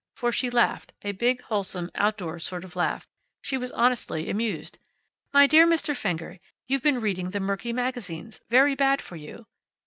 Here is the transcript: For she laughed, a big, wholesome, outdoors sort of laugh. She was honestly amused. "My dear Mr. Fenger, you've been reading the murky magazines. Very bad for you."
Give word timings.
For 0.15 0.31
she 0.31 0.49
laughed, 0.49 0.93
a 1.03 1.11
big, 1.11 1.41
wholesome, 1.43 1.91
outdoors 1.93 2.43
sort 2.43 2.63
of 2.63 2.75
laugh. 2.75 3.07
She 3.43 3.55
was 3.55 3.71
honestly 3.71 4.31
amused. 4.31 4.79
"My 5.31 5.45
dear 5.45 5.67
Mr. 5.67 5.95
Fenger, 5.95 6.39
you've 6.67 6.81
been 6.81 7.01
reading 7.01 7.29
the 7.29 7.39
murky 7.39 7.71
magazines. 7.71 8.41
Very 8.49 8.73
bad 8.73 8.99
for 8.99 9.15
you." 9.15 9.45